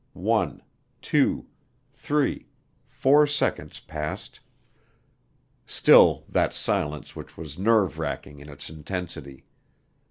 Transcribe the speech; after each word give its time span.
One, 0.13 0.63
two, 1.03 1.45
three, 1.93 2.47
four 2.87 3.27
seconds 3.27 3.79
passed 3.79 4.39
still 5.67 6.23
that 6.27 6.55
silence 6.55 7.15
which 7.15 7.37
was 7.37 7.59
nerve 7.59 7.99
racking 7.99 8.39
in 8.39 8.49
its 8.49 8.67
intensity. 8.67 9.45